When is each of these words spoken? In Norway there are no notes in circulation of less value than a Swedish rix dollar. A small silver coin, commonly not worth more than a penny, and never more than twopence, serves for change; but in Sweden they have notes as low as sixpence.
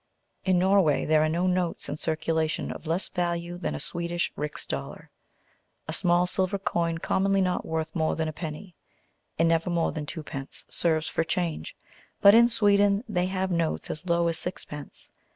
In 0.45 0.57
Norway 0.57 1.05
there 1.05 1.21
are 1.21 1.29
no 1.29 1.45
notes 1.45 1.87
in 1.87 1.95
circulation 1.95 2.71
of 2.71 2.87
less 2.87 3.07
value 3.07 3.59
than 3.59 3.75
a 3.75 3.79
Swedish 3.79 4.33
rix 4.35 4.65
dollar. 4.65 5.11
A 5.87 5.93
small 5.93 6.25
silver 6.25 6.57
coin, 6.57 6.97
commonly 6.97 7.39
not 7.39 7.67
worth 7.67 7.95
more 7.95 8.15
than 8.15 8.27
a 8.27 8.33
penny, 8.33 8.73
and 9.37 9.47
never 9.47 9.69
more 9.69 9.91
than 9.91 10.07
twopence, 10.07 10.65
serves 10.69 11.07
for 11.07 11.23
change; 11.23 11.75
but 12.19 12.33
in 12.33 12.49
Sweden 12.49 13.03
they 13.07 13.27
have 13.27 13.51
notes 13.51 13.91
as 13.91 14.09
low 14.09 14.27
as 14.27 14.39
sixpence. 14.39 15.11